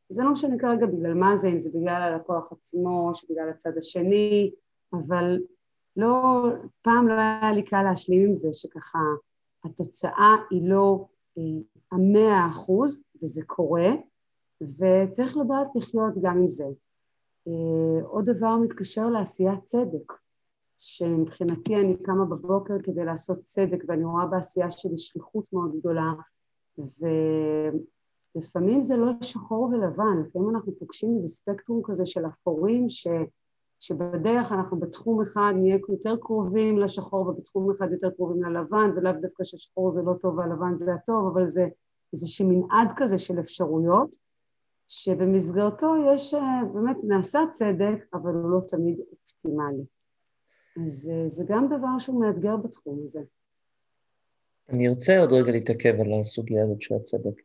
זה 0.09 0.25
לא 0.25 0.33
משנה 0.33 0.59
כרגע 0.59 0.87
בגלל 0.87 1.15
מה 1.15 1.37
זה, 1.37 1.49
אם 1.49 1.59
זה 1.59 1.71
בגלל 1.75 2.03
הלקוח 2.03 2.53
עצמו, 2.53 3.11
שבגלל 3.15 3.49
הצד 3.49 3.79
השני, 3.79 4.51
אבל 4.93 5.39
לא, 5.97 6.45
פעם 6.83 7.09
לא 7.09 7.15
היה 7.15 7.53
לי 7.53 7.63
קל 7.63 7.83
להשלים 7.83 8.27
עם 8.27 8.35
זה 8.35 8.49
שככה 8.53 8.99
התוצאה 9.65 10.37
היא 10.51 10.69
לא 10.69 11.07
אה, 11.39 11.43
המאה 11.93 12.47
אחוז, 12.47 13.03
וזה 13.23 13.45
קורה, 13.47 13.91
וצריך 14.63 15.37
לדעת 15.37 15.69
לחיות 15.77 16.15
גם 16.23 16.39
עם 16.39 16.49
זה. 16.49 16.65
אה, 17.49 18.07
עוד 18.07 18.25
דבר 18.25 18.57
מתקשר 18.57 19.11
לעשיית 19.11 19.65
צדק. 19.65 20.13
שמבחינתי 20.79 21.77
אני 21.77 21.97
קמה 21.97 22.25
בבוקר 22.25 22.75
כדי 22.83 23.05
לעשות 23.05 23.41
צדק 23.41 23.85
ואני 23.89 24.05
רואה 24.05 24.27
בעשייה 24.27 24.71
שלי 24.71 24.99
שליחות 24.99 25.45
מאוד 25.53 25.77
גדולה 25.79 26.13
ולפעמים 28.35 28.83
זה 28.83 28.97
לא 28.97 29.13
שחור 29.21 29.63
ולבן, 29.63 30.23
לפעמים 30.27 30.51
אנחנו 30.51 30.73
פוגשים 30.79 31.15
איזה 31.15 31.29
ספקטרום 31.29 31.81
כזה 31.85 32.07
של 32.07 32.27
אפורים 32.27 32.91
ש... 32.91 33.07
שבדרך 33.81 34.53
אנחנו 34.53 34.81
בתחום 34.81 35.23
אחד 35.23 35.53
נהיה 35.57 35.79
יותר 35.89 36.17
קרובים 36.17 36.79
לשחור 36.79 37.29
ובתחום 37.29 37.71
אחד 37.71 37.93
יותר 37.93 38.11
קרובים 38.11 38.43
ללבן 38.43 38.91
ולאו 38.97 39.13
דווקא 39.21 39.45
ששחור 39.45 39.91
זה 39.91 40.03
לא 40.03 40.13
טוב 40.23 40.39
והלבן 40.39 40.79
זה 40.79 40.95
הטוב 40.95 41.27
אבל 41.33 41.47
זה 41.47 41.67
איזשהו 42.13 42.49
מנעד 42.49 42.93
כזה 42.97 43.19
של 43.19 43.41
אפשרויות 43.41 44.17
שבמסגרתו 44.97 45.95
יש, 46.15 46.35
באמת 46.75 46.97
נעשה 47.09 47.39
צדק 47.53 48.07
אבל 48.15 48.31
הוא 48.31 48.51
לא 48.51 48.61
תמיד 48.69 48.99
אופטימלי 49.13 49.85
אז 50.77 51.11
אה, 51.13 51.29
זה 51.29 51.45
גם 51.49 51.67
דבר 51.67 51.99
שהוא 51.99 52.21
מאתגר 52.21 52.57
בתחום 52.57 53.03
הזה. 53.05 53.21
אני 54.69 54.89
ארצה 54.89 55.19
עוד 55.19 55.33
רגע 55.33 55.53
להתעכב 55.53 55.95
על 56.01 56.21
הסוגיה 56.21 56.65
הזאת 56.65 56.83
של 56.83 56.95
הצדק, 56.95 57.43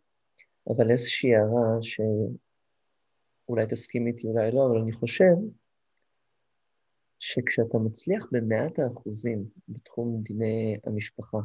אבל 0.69 0.91
איזושהי 0.91 1.35
הערה 1.35 1.77
שאולי 1.81 3.65
תסכים 3.69 4.07
איתי, 4.07 4.27
אולי 4.27 4.51
לא, 4.51 4.67
אבל 4.67 4.77
אני 4.81 4.91
חושב 4.91 5.33
שכשאתה 7.19 7.77
מצליח 7.77 8.27
במאת 8.31 8.79
האחוזים 8.79 9.45
בתחום 9.69 10.21
דיני 10.23 10.77
המשפחה, 10.83 11.37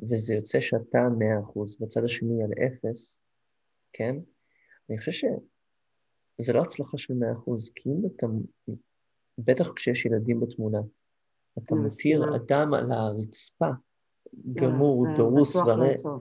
וזה 0.00 0.34
יוצא 0.34 0.60
שאתה 0.60 0.98
מאה 1.18 1.40
אחוז, 1.40 1.76
בצד 1.80 2.04
השני 2.04 2.42
על 2.44 2.50
אפס, 2.66 3.20
כן? 3.92 4.16
אני 4.90 4.98
חושב 4.98 5.12
שזה 5.12 6.52
לא 6.52 6.62
הצלחה 6.62 6.98
של 6.98 7.14
מאה 7.14 7.32
אחוז, 7.32 7.72
כי 7.74 7.88
אם 7.88 8.06
אתה, 8.16 8.26
בטח 9.38 9.72
כשיש 9.72 10.06
ילדים 10.06 10.40
בתמונה, 10.40 10.78
אתה 11.58 11.74
מתיר 11.74 12.36
אדם 12.36 12.74
על 12.74 12.92
הרצפה, 12.92 13.70
גמור, 14.52 15.06
דרוס 15.16 15.56
ורע. 15.56 16.18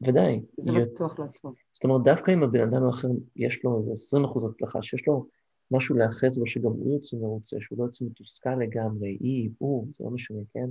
ודאי. 0.00 0.40
זה 0.58 0.72
בטוח 0.72 1.18
לא 1.18 1.24
טוב. 1.42 1.54
זאת 1.72 1.84
אומרת, 1.84 2.02
דווקא 2.04 2.30
אם 2.30 2.42
הבן 2.42 2.60
אדם 2.60 2.84
האחר, 2.86 3.08
יש 3.36 3.64
לו 3.64 3.80
איזה 3.80 3.92
20 3.92 4.24
אחוז 4.24 4.44
הצלחה, 4.44 4.82
שיש 4.82 5.08
לו 5.08 5.26
משהו 5.70 5.96
להאחז 5.96 6.38
בו 6.38 6.46
שגם 6.46 6.70
הוא 6.70 6.94
יוצא 6.94 7.16
מרוצה, 7.16 7.56
שהוא 7.60 7.78
לא 7.78 7.84
יוצא 7.84 8.04
מתוסכל 8.04 8.54
לגמרי, 8.54 9.16
היא, 9.20 9.50
הוא, 9.58 9.86
זה 9.92 10.04
לא 10.04 10.10
משנה, 10.10 10.40
כן? 10.54 10.68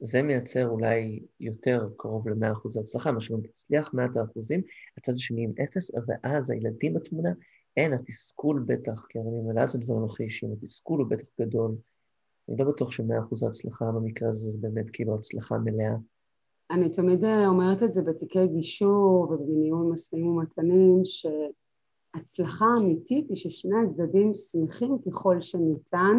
זה 0.00 0.22
מייצר 0.22 0.68
אולי 0.68 1.20
יותר 1.40 1.88
קרוב 1.96 2.28
ל-100% 2.28 2.80
הצלחה, 2.80 3.12
מה 3.12 3.20
שאם 3.20 3.40
תצליח 3.40 3.94
100 3.94 4.06
אחוזים, 4.24 4.62
הצד 4.98 5.12
השני 5.14 5.44
עם 5.44 5.52
אפס, 5.62 5.90
ואז 6.06 6.50
הילדים 6.50 6.94
בתמונה, 6.94 7.30
אין, 7.76 7.92
התסכול 7.92 8.64
בטח, 8.66 9.06
כי 9.08 9.18
הרי 9.18 9.28
ממילא 9.30 9.66
זה 9.66 9.78
דברים 9.78 10.04
הכי 10.04 10.22
אישיים, 10.22 10.52
התסכול 10.52 11.00
הוא 11.00 11.10
בטח 11.10 11.26
גדול, 11.40 11.74
אני 12.48 12.56
לא 12.58 12.64
בטוח 12.64 12.92
שמאה 12.92 13.18
אחוז 13.20 13.42
ההצלחה 13.42 13.84
במקרה 13.84 14.28
הזה 14.28 14.50
זה 14.50 14.58
באמת 14.60 14.90
כאילו 14.92 15.14
הצלחה 15.14 15.58
מלאה. 15.58 15.94
אני 16.70 16.90
תמיד 16.90 17.24
אה, 17.24 17.48
אומרת 17.48 17.82
את 17.82 17.92
זה 17.92 18.02
בתיקי 18.02 18.46
גישור 18.46 19.28
ובניהול 19.30 19.92
משאים 19.92 20.26
ומתנים, 20.26 21.02
שהצלחה 21.04 22.66
אמיתית 22.80 23.28
היא 23.28 23.36
ששני 23.36 23.76
הצדדים 23.86 24.34
שמחים 24.34 24.98
ככל 25.06 25.40
שניתן 25.40 26.18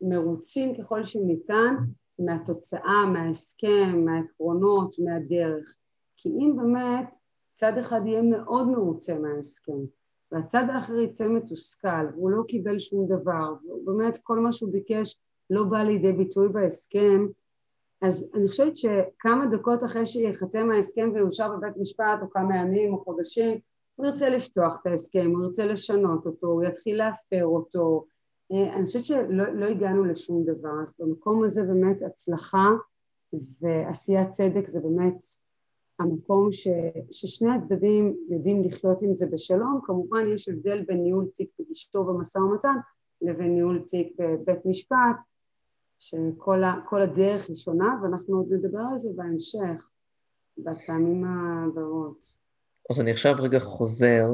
ומרוצים 0.00 0.74
ככל 0.78 1.04
שניתן 1.04 1.74
מהתוצאה, 2.18 3.06
מההסכם, 3.12 4.04
מהעקרונות, 4.04 4.96
מהדרך. 4.98 5.74
כי 6.16 6.28
אם 6.28 6.56
באמת 6.56 7.16
צד 7.52 7.78
אחד 7.78 8.00
יהיה 8.04 8.22
מאוד 8.22 8.68
מרוצה 8.68 9.18
מההסכם 9.18 9.78
והצד 10.32 10.64
האחר 10.68 10.98
יצא 10.98 11.28
מתוסכל, 11.28 12.06
והוא 12.14 12.30
לא 12.30 12.42
קיבל 12.48 12.78
שום 12.78 13.06
דבר, 13.08 13.54
ובאמת 13.70 14.18
כל 14.22 14.38
מה 14.38 14.52
שהוא 14.52 14.72
ביקש 14.72 15.18
לא 15.50 15.64
בא 15.64 15.78
לידי 15.78 16.12
ביטוי 16.12 16.48
בהסכם, 16.48 17.26
אז 18.02 18.30
אני 18.34 18.48
חושבת 18.48 18.76
שכמה 18.76 19.46
דקות 19.46 19.84
אחרי 19.84 20.06
שיחתם 20.06 20.70
ההסכם 20.70 21.10
ויאושר 21.14 21.56
בבית 21.56 21.76
משפט, 21.76 22.18
או 22.22 22.30
כמה 22.30 22.56
ימים 22.56 22.94
או 22.94 23.04
חודשים, 23.04 23.58
הוא 23.94 24.06
ירצה 24.06 24.28
לפתוח 24.28 24.78
את 24.80 24.86
ההסכם, 24.86 25.30
הוא 25.30 25.44
ירצה 25.44 25.66
לשנות 25.66 26.26
אותו, 26.26 26.46
הוא 26.46 26.64
יתחיל 26.64 26.96
להפר 26.96 27.44
אותו, 27.44 28.04
אני 28.50 28.84
חושבת 28.84 29.04
שלא 29.04 29.54
לא 29.54 29.66
הגענו 29.66 30.04
לשום 30.04 30.44
דבר, 30.44 30.80
אז 30.82 30.92
במקום 30.98 31.44
הזה 31.44 31.62
באמת 31.62 32.02
הצלחה 32.02 32.68
ועשיית 33.60 34.30
צדק 34.30 34.66
זה 34.66 34.80
באמת 34.80 35.24
המקום 35.98 36.52
ש, 36.52 36.68
ששני 37.10 37.50
הצדדים 37.50 38.16
יודעים 38.30 38.64
לחיות 38.64 39.02
עם 39.02 39.14
זה 39.14 39.26
בשלום, 39.26 39.80
כמובן 39.84 40.24
יש 40.34 40.48
הבדל 40.48 40.84
בין 40.84 41.02
ניהול 41.02 41.28
תיק 41.34 41.50
בגישתו 41.58 42.04
במשא 42.04 42.38
ומתן 42.38 42.76
לבין 43.22 43.54
ניהול 43.54 43.84
תיק 43.88 44.16
בבית 44.18 44.66
משפט, 44.66 45.22
שכל 45.98 46.64
ה, 46.64 46.74
הדרך 46.92 47.48
היא 47.48 47.56
שונה 47.56 48.00
ואנחנו 48.02 48.36
עוד 48.36 48.52
נדבר 48.52 48.82
על 48.92 48.98
זה 48.98 49.08
בהמשך, 49.16 49.88
בפעמים 50.58 51.24
הבאות. 51.24 52.34
אז 52.90 53.00
אני 53.00 53.10
עכשיו 53.10 53.34
רגע 53.38 53.58
חוזר, 53.58 54.28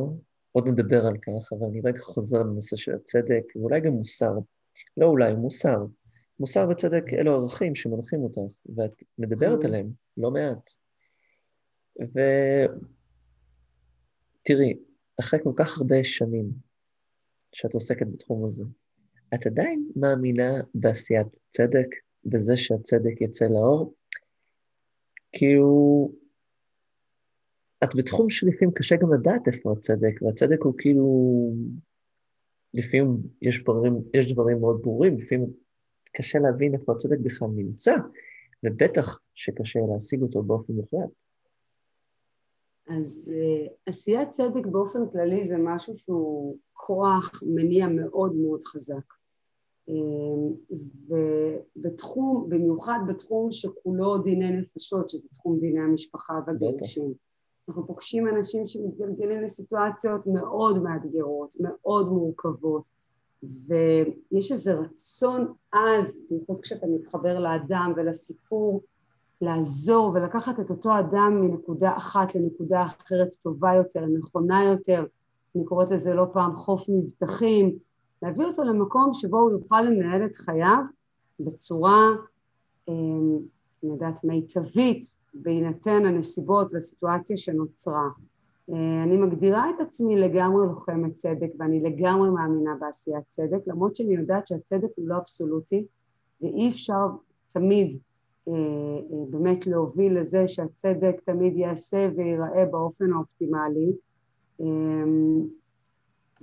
עוד 0.55 0.69
נדבר 0.69 1.07
על 1.07 1.17
כך, 1.19 1.53
אבל 1.53 1.67
אני 1.67 1.81
רגע 1.85 2.01
חוזר 2.01 2.39
לנושא 2.39 2.77
של 2.77 2.95
הצדק, 2.95 3.57
ואולי 3.57 3.81
גם 3.81 3.93
מוסר. 3.93 4.33
לא 4.97 5.07
אולי, 5.07 5.35
מוסר. 5.35 5.87
מוסר 6.41 6.69
וצדק 6.71 7.05
אלו 7.13 7.35
ערכים 7.35 7.75
שמנחים 7.75 8.21
אותך, 8.21 8.41
ואת 8.77 9.03
מדברת 9.19 9.59
נכון. 9.59 9.67
עליהם 9.67 9.91
לא 10.17 10.31
מעט. 10.31 10.71
ותראי, 14.43 14.79
אחרי 15.21 15.41
כל 15.43 15.53
כך 15.57 15.79
הרבה 15.79 16.05
שנים 16.05 16.51
שאת 17.53 17.75
עוסקת 17.75 18.07
בתחום 18.07 18.45
הזה, 18.45 18.65
את 19.35 19.47
עדיין 19.47 19.89
מאמינה 19.97 20.61
בעשיית 20.75 21.27
צדק, 21.51 21.89
בזה 22.25 22.57
שהצדק 22.57 23.21
יצא 23.21 23.45
לאור? 23.45 23.95
כאילו, 25.33 26.13
את 27.85 27.95
בתחום 27.97 28.31
שלפעמים 28.31 28.75
קשה 28.75 28.97
גם 28.97 29.15
לדעת 29.15 29.49
איפה 29.49 29.73
הצדק, 29.73 30.23
והצדק 30.23 30.63
הוא 30.63 30.75
כאילו, 30.79 31.07
לפעמים 32.75 33.17
יש 33.43 33.63
דברים, 33.63 34.03
יש 34.15 34.33
דברים 34.33 34.61
מאוד 34.61 34.83
ברורים, 34.83 35.19
לפעמים 35.19 35.47
קשה 36.13 36.39
להבין 36.39 36.75
איפה 36.75 36.93
הצדק 36.93 37.19
בכלל 37.23 37.49
נמצא, 37.49 37.95
ובטח 38.65 39.19
שקשה 39.35 39.81
להשיג 39.93 40.23
אותו 40.23 40.43
באופן 40.43 40.73
מוחלט. 40.73 41.11
אז 42.89 43.33
uh, 43.35 43.71
עשיית 43.87 44.31
צדק 44.31 44.67
באופן 44.67 44.99
כללי 45.13 45.45
זה 45.45 45.57
משהו 45.59 45.99
שהוא 45.99 46.59
כוח 46.73 47.43
מניע 47.47 47.87
מאוד 47.89 48.35
מאוד 48.35 48.65
חזק. 48.65 49.15
Uh, 49.91 50.75
ובתחום, 51.09 52.47
במיוחד 52.49 52.99
בתחום 53.09 53.53
שכולו 53.53 54.19
דיני 54.19 54.51
נפשות, 54.51 55.11
שזה 55.11 55.29
תחום 55.29 55.61
דיני 55.61 55.81
המשפחה 55.81 56.35
והגירושים. 56.47 57.15
אנחנו 57.69 57.87
פוגשים 57.87 58.29
אנשים 58.29 58.67
שמתגלגלים 58.67 59.43
לסיטואציות 59.43 60.27
מאוד 60.27 60.83
מאתגרות, 60.83 61.55
מאוד 61.61 62.09
מורכבות, 62.09 62.89
ויש 63.43 64.53
איזה 64.53 64.75
רצון 64.75 65.53
עז, 65.73 66.23
במיוחד 66.31 66.55
כשאתה 66.63 66.87
מתחבר 66.87 67.39
לאדם 67.39 67.93
ולסיפור, 67.97 68.83
לעזור 69.41 70.13
ולקחת 70.15 70.61
את 70.61 70.71
אותו 70.71 70.91
אדם 70.99 71.41
מנקודה 71.41 71.97
אחת 71.97 72.35
לנקודה 72.35 72.83
אחרת 72.83 73.35
טובה 73.43 73.75
יותר, 73.75 74.07
נכונה 74.07 74.65
יותר, 74.65 75.07
אני 75.57 75.65
קוראת 75.65 75.91
לזה 75.91 76.15
לא 76.15 76.27
פעם 76.33 76.57
חוף 76.57 76.85
מבטחים, 76.89 77.79
להביא 78.23 78.47
אותו 78.47 78.63
למקום 78.65 79.15
שבו 79.15 79.39
הוא 79.39 79.51
יוכל 79.51 79.83
לנהל 79.83 80.27
את 80.27 80.37
חייו 80.37 80.79
בצורה, 81.41 82.09
אה, 82.89 82.95
אני 83.85 83.93
יודעת, 83.93 84.25
מיטבית, 84.25 85.17
בהינתן 85.35 86.07
הנסיבות 86.07 86.73
והסיטואציה 86.73 87.37
שנוצרה. 87.37 88.09
אה, 88.71 89.03
אני 89.03 89.17
מגדירה 89.17 89.71
את 89.71 89.81
עצמי 89.81 90.17
לגמרי 90.17 90.67
לוחמת 90.67 91.17
צדק 91.17 91.49
ואני 91.59 91.81
לגמרי 91.81 92.31
מאמינה 92.31 92.75
בעשיית 92.81 93.25
צדק, 93.29 93.59
למרות 93.67 93.97
שאני 93.97 94.15
יודעת 94.15 94.47
שהצדק 94.47 94.89
הוא 94.97 95.09
לא 95.09 95.17
אבסולוטי 95.17 95.87
ואי 96.41 96.69
אפשר 96.69 97.07
תמיד 97.49 97.99
אה, 98.49 98.53
אה, 98.53 99.25
באמת 99.31 99.67
להוביל 99.67 100.19
לזה 100.19 100.49
שהצדק 100.49 101.21
תמיד 101.25 101.57
ייעשה 101.57 102.09
וייראה 102.17 102.65
באופן 102.71 103.13
האופטימלי. 103.13 103.93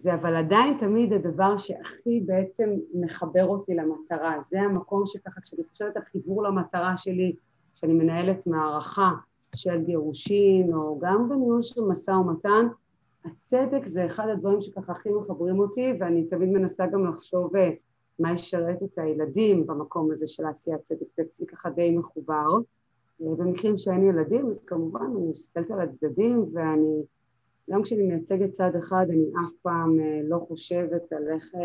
זה 0.02 0.14
אבל 0.14 0.36
עדיין 0.36 0.78
תמיד 0.78 1.14
הדבר 1.14 1.58
שהכי 1.58 2.24
בעצם 2.26 2.70
מחבר 2.94 3.46
אותי 3.46 3.76
למטרה, 3.76 4.42
זה 4.42 4.62
המקום 4.62 5.04
שככה 5.06 5.42
כשאני 5.42 5.64
חושבת 5.72 5.98
על 5.98 6.04
חיבור 6.04 6.44
למטרה 6.44 6.98
שלי, 6.98 7.36
כשאני 7.74 7.94
מנהלת 7.94 8.48
מערכה 8.48 9.12
של 9.56 9.84
גירושין 9.84 10.74
או 10.74 11.00
גם 11.00 11.30
בניהול 11.30 11.62
של 11.62 11.82
משא 11.82 12.12
ומתן, 12.12 12.68
הצדק 13.26 13.86
זה 13.86 14.06
אחד 14.06 14.28
הדברים 14.30 14.62
שככה 14.62 14.92
הכי 14.92 15.10
מחברים 15.10 15.60
אותי 15.60 15.94
ואני 16.00 16.26
תמיד 16.26 16.50
מנסה 16.50 16.86
גם 16.88 17.06
לחשוב 17.06 17.56
אה, 17.56 17.70
מה 18.20 18.34
ישרת 18.34 18.84
את 18.84 18.98
הילדים 18.98 19.68
במקום 19.68 20.12
הזה 20.12 20.28
של 20.28 20.46
עשיית 20.46 20.82
צדק, 20.82 21.08
זה 21.14 21.24
אצלי 21.24 21.46
ככה 21.46 21.70
די 21.70 21.92
מחובר. 21.92 22.48
אה, 23.22 23.36
במקרים 23.38 23.78
שאין 23.78 24.04
ילדים 24.04 24.48
אז 24.48 24.66
כמובן 24.66 25.06
אני 25.18 25.28
מסתכלת 25.32 25.72
על 25.72 25.82
הצדדים 25.82 26.46
ואני, 26.54 27.02
גם 27.70 27.82
כשאני 27.84 28.04
מייצגת 28.04 28.52
צד 28.52 28.76
אחד 28.80 29.06
אני 29.10 29.26
אף 29.46 29.52
פעם 29.62 30.00
אה, 30.00 30.22
לא 30.24 30.46
חושבת 30.48 31.14
על 31.14 31.28
איך 31.34 31.56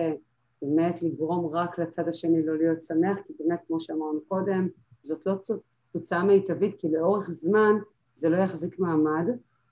באמת 0.62 1.02
לגרום 1.02 1.46
רק 1.46 1.78
לצד 1.78 2.08
השני 2.08 2.46
לא 2.46 2.56
להיות 2.56 2.82
שמח, 2.82 3.18
כי 3.26 3.32
באמת 3.38 3.60
כמו 3.66 3.80
שאמרנו 3.80 4.20
קודם, 4.28 4.68
זאת 5.02 5.26
לא 5.26 5.34
תוצאה 5.92 6.24
מיטבית, 6.24 6.74
כי 6.78 6.88
לאורך 6.88 7.30
זמן 7.30 7.74
זה 8.14 8.28
לא 8.28 8.36
יחזיק 8.36 8.78
מעמד, 8.78 9.24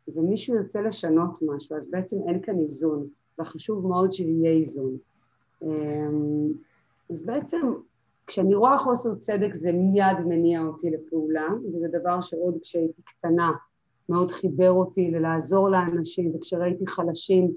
ומישהו 0.09 0.57
ירצה 0.57 0.83
לשנות 0.83 1.39
משהו, 1.43 1.77
אז 1.77 1.91
בעצם 1.91 2.17
אין 2.29 2.43
כאן 2.43 2.59
איזון, 2.59 3.07
וחשוב 3.41 3.87
מאוד 3.87 4.13
שיהיה 4.13 4.53
איזון. 4.53 4.97
אמ, 5.63 6.53
אז 7.11 7.27
בעצם 7.27 7.73
כשאני 8.27 8.55
רואה 8.55 8.77
חוסר 8.77 9.15
צדק 9.15 9.55
זה 9.55 9.73
מיד 9.73 10.19
מניע 10.27 10.63
אותי 10.63 10.91
לפעולה, 10.91 11.49
וזה 11.75 11.89
דבר 11.89 12.21
שעוד 12.21 12.59
כשהייתי 12.63 13.03
קטנה 13.03 13.53
מאוד 14.09 14.31
חיבר 14.31 14.71
אותי 14.71 15.11
ללעזור 15.11 15.69
לאנשים, 15.69 16.33
וכשראיתי 16.35 16.87
חלשים 16.87 17.51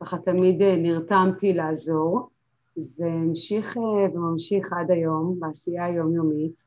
ככה 0.00 0.18
תמיד 0.18 0.62
אה, 0.62 0.76
נרתמתי 0.76 1.52
לעזור. 1.52 2.28
זה 2.76 3.06
המשיך 3.06 3.76
אה, 3.76 3.82
וממשיך 4.14 4.72
עד 4.72 4.90
היום 4.90 5.36
בעשייה 5.40 5.84
היומיומית. 5.84 6.66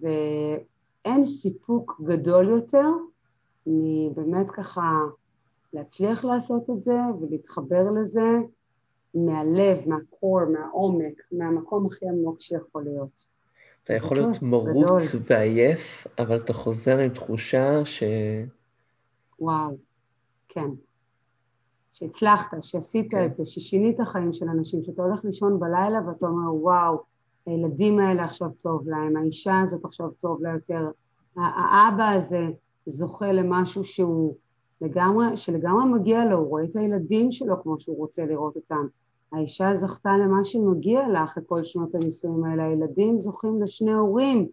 ואין 0.00 1.26
סיפוק 1.26 2.00
גדול 2.04 2.48
יותר 2.48 2.88
מבאמת 3.66 4.50
ככה 4.50 5.00
להצליח 5.72 6.24
לעשות 6.24 6.70
את 6.70 6.82
זה 6.82 6.96
ולהתחבר 7.20 7.90
לזה 8.00 8.28
מהלב, 9.14 9.88
מהקור, 9.88 10.44
מהעומק, 10.44 11.22
מהמקום 11.32 11.86
הכי 11.86 12.08
עמוק 12.08 12.40
שיכול 12.40 12.84
להיות. 12.84 13.33
אתה 13.84 13.92
יכול 13.92 14.16
להיות 14.16 14.42
מרוט 14.42 15.02
ועייף, 15.30 16.06
אבל 16.18 16.36
אתה 16.36 16.52
חוזר 16.52 16.98
עם 16.98 17.08
תחושה 17.08 17.84
ש... 17.84 18.02
וואו, 19.40 19.76
כן. 20.48 20.68
שהצלחת, 21.92 22.62
שעשית 22.62 23.10
כן. 23.10 23.26
את 23.26 23.34
זה, 23.34 23.44
ששינית 23.44 24.00
חיים 24.00 24.32
של 24.32 24.48
אנשים, 24.48 24.84
שאתה 24.84 25.02
הולך 25.02 25.24
לישון 25.24 25.60
בלילה 25.60 25.98
ואתה 26.08 26.26
אומר, 26.26 26.54
וואו, 26.54 27.02
הילדים 27.46 27.98
האלה 27.98 28.24
עכשיו 28.24 28.48
טוב 28.62 28.88
להם, 28.88 29.16
האישה 29.16 29.60
הזאת 29.60 29.84
עכשיו 29.84 30.10
טוב 30.20 30.42
לה 30.42 30.52
יותר, 30.52 30.90
האבא 31.36 32.08
הזה 32.08 32.46
זוכה 32.86 33.32
למשהו 33.32 33.84
שהוא 33.84 34.34
לגמרי, 34.80 35.36
שלגמרי 35.36 35.84
מגיע 35.84 36.24
לו, 36.24 36.38
הוא 36.38 36.48
רואה 36.48 36.64
את 36.64 36.76
הילדים 36.76 37.32
שלו 37.32 37.62
כמו 37.62 37.80
שהוא 37.80 37.96
רוצה 37.96 38.26
לראות 38.26 38.56
אותם. 38.56 38.86
האישה 39.34 39.74
זכתה 39.74 40.10
למה 40.24 40.44
שמגיע 40.44 41.08
לה 41.08 41.24
אחרי 41.24 41.42
כל 41.46 41.62
שנות 41.62 41.94
הנישואים 41.94 42.44
האלה, 42.44 42.64
הילדים 42.64 43.18
זוכים 43.18 43.62
לשני 43.62 43.92
הורים 43.92 44.48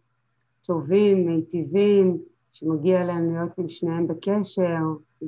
טובים, 0.61 1.25
מיטיבים, 1.27 2.17
שמגיע 2.53 3.03
להם 3.03 3.33
להיות 3.33 3.57
עם 3.57 3.69
שניהם 3.69 4.07
בקשר 4.07 4.81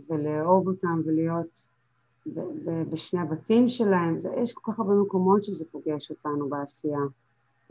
ולאהוב 0.10 0.68
אותם 0.68 1.02
ולהיות 1.06 1.68
בשני 2.92 3.20
הבתים 3.20 3.70
שלהם. 3.70 4.20
זה, 4.20 4.30
יש 4.42 4.54
כל 4.54 4.72
כך 4.72 4.80
הרבה 4.80 4.94
מקומות 4.94 5.44
שזה 5.44 5.66
פוגש 5.72 6.12
אותנו 6.12 6.50
בעשייה. 6.50 7.00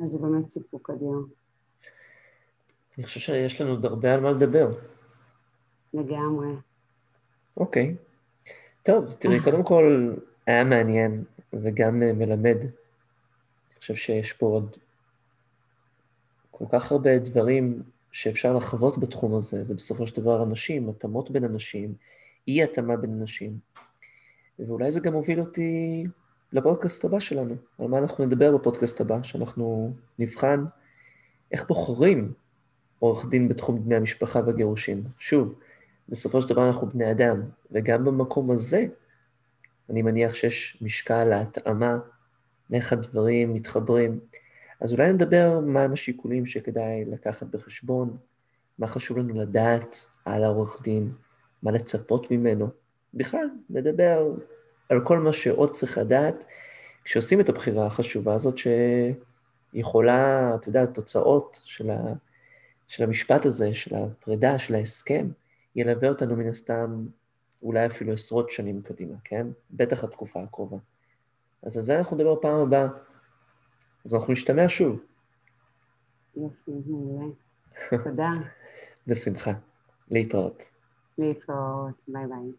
אז 0.03 0.11
זה 0.11 0.19
באמת 0.19 0.49
סיפוק 0.49 0.91
אדיר. 0.91 1.17
אני 2.99 3.05
חושב 3.05 3.21
שיש 3.21 3.61
לנו 3.61 3.71
עוד 3.71 3.85
הרבה 3.85 4.15
על 4.15 4.21
מה 4.21 4.31
לדבר. 4.31 4.71
לגמרי. 5.95 6.49
אוקיי. 7.57 7.95
טוב, 8.83 9.15
תראי, 9.19 9.41
קודם 9.41 9.63
כל, 9.63 10.15
היה 10.47 10.65
מעניין 10.65 11.25
וגם 11.53 12.03
אה, 12.03 12.13
מלמד. 12.13 12.57
אני 12.61 13.79
חושב 13.79 13.95
שיש 13.95 14.33
פה 14.33 14.47
עוד 14.47 14.77
כל 16.51 16.65
כך 16.71 16.93
הרבה 16.93 17.19
דברים 17.19 17.83
שאפשר 18.13 18.57
לחוות 18.57 18.99
בתחום 18.99 19.35
הזה. 19.35 19.65
זה 19.65 19.75
בסופו 19.75 20.07
של 20.07 20.21
דבר 20.21 20.43
אנשים, 20.43 20.89
התאמות 20.89 21.31
בין 21.31 21.45
אנשים, 21.45 21.95
אי-התאמה 22.49 22.97
בין 22.97 23.19
אנשים. 23.21 23.59
ואולי 24.59 24.93
זה 24.93 25.01
גם 25.01 25.13
הוביל 25.15 25.41
אותי 25.41 26.05
לפודקאסט 26.53 27.05
הבא 27.05 27.21
שלנו, 27.21 27.55
על 27.79 27.89
מה 27.89 27.99
אנחנו 27.99 28.27
נדבר 28.27 28.57
בפודקאסט 28.57 29.01
הבא, 29.01 29.23
שאנחנו 29.23 29.93
נבחן 30.19 30.65
איך 31.53 31.69
בוחרים 31.69 32.33
עורך 32.99 33.29
דין 33.29 33.49
בתחום 33.49 33.79
דיני 33.79 33.95
המשפחה 33.95 34.41
והגירושין. 34.47 35.03
שוב, 35.19 35.55
בסופו 36.09 36.43
של 36.43 36.49
דבר 36.49 36.67
אנחנו 36.67 36.87
בני 36.87 37.11
אדם, 37.11 37.43
וגם 37.71 38.05
במקום 38.05 38.51
הזה 38.51 38.87
אני 39.91 40.03
מניח 40.03 40.35
שיש 40.35 40.79
משקל 40.81 41.25
להתאמה 41.25 41.99
איך 42.73 42.93
הדברים 42.93 43.55
מתחברים. 43.55 44.21
אז 44.81 44.93
אולי 44.93 45.13
נדבר 45.13 45.61
מהם 45.61 45.93
השיקולים 45.93 46.47
שכדאי 46.47 47.05
לקחת 47.05 47.47
בחשבון, 47.47 48.17
מה 48.79 48.87
חשוב 48.87 49.19
לנו 49.19 49.35
לדעת 49.35 50.07
על 50.25 50.45
העורך 50.45 50.83
דין, 50.83 51.11
מה 51.63 51.71
לצפות 51.71 52.31
ממנו. 52.31 52.69
בכלל, 53.15 53.47
נדבר 53.71 54.35
על 54.89 55.01
כל 55.05 55.19
מה 55.19 55.33
שעוד 55.33 55.71
צריך 55.71 55.99
לדעת 55.99 56.45
כשעושים 57.05 57.41
את 57.41 57.49
הבחירה 57.49 57.87
החשובה 57.87 58.35
הזאת, 58.35 58.55
שיכולה, 58.59 60.53
אתה 60.55 60.69
יודע, 60.69 60.83
התוצאות 60.83 61.61
של, 61.65 61.91
ה, 61.91 62.13
של 62.89 63.05
המשפט 63.05 63.47
הזה, 63.47 63.75
של 63.75 63.95
הפרידה, 63.95 64.59
של 64.59 64.75
ההסכם, 64.75 65.29
ילווה 65.77 66.09
אותנו 66.09 66.37
מן 66.37 66.49
הסתם 66.49 67.07
אולי 67.63 67.87
אפילו 67.87 68.13
עשרות 68.13 68.51
שנים 68.51 68.83
קדימה, 68.83 69.15
כן? 69.25 69.47
בטח 69.71 70.05
לתקופה 70.05 70.43
הקרובה. 70.43 70.77
אז 71.63 71.77
על 71.77 71.83
זה 71.83 71.99
אנחנו 71.99 72.17
נדבר 72.17 72.41
פעם 72.41 72.61
הבאה. 72.61 72.89
אז 74.05 74.15
אנחנו 74.15 74.33
נשתמע 74.33 74.65
שוב. 74.69 75.01
יופי, 76.37 76.71
מעולה. 76.87 77.35
תודה. 78.05 78.31
בשמחה. 79.07 79.53
להתראות. 80.11 80.63
להתראות, 81.19 82.03
ביי 82.09 82.27
ביי. 82.27 82.53